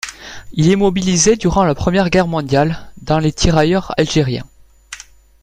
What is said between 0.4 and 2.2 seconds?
Il est mobilisé durant la Première